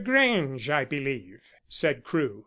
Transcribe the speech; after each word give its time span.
Grange, 0.03 0.67
I 0.71 0.83
believe?" 0.83 1.41
said 1.69 2.03
Crewe. 2.03 2.39